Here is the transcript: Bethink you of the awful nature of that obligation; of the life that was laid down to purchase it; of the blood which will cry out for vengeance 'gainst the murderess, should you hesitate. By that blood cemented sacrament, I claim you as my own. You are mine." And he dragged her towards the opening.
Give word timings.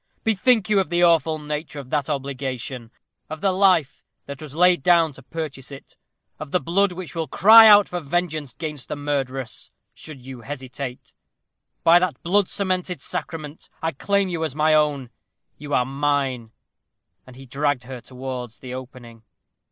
Bethink 0.23 0.67
you 0.67 0.79
of 0.79 0.89
the 0.89 1.03
awful 1.03 1.37
nature 1.37 1.79
of 1.79 1.91
that 1.91 2.09
obligation; 2.09 2.89
of 3.29 3.39
the 3.39 3.51
life 3.51 4.01
that 4.25 4.41
was 4.41 4.55
laid 4.55 4.81
down 4.81 5.13
to 5.13 5.21
purchase 5.21 5.71
it; 5.71 5.95
of 6.39 6.49
the 6.49 6.59
blood 6.59 6.91
which 6.91 7.13
will 7.13 7.27
cry 7.27 7.67
out 7.67 7.87
for 7.87 7.99
vengeance 7.99 8.55
'gainst 8.55 8.87
the 8.87 8.95
murderess, 8.95 9.69
should 9.93 10.19
you 10.25 10.41
hesitate. 10.41 11.13
By 11.83 11.99
that 11.99 12.19
blood 12.23 12.49
cemented 12.49 12.99
sacrament, 12.99 13.69
I 13.79 13.91
claim 13.91 14.27
you 14.27 14.43
as 14.43 14.55
my 14.55 14.73
own. 14.73 15.11
You 15.59 15.71
are 15.75 15.85
mine." 15.85 16.51
And 17.27 17.35
he 17.35 17.45
dragged 17.45 17.83
her 17.83 18.01
towards 18.01 18.57
the 18.57 18.73
opening. 18.73 19.21